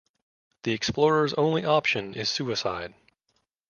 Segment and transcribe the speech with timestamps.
[0.63, 2.95] The explorer's only option is suicide.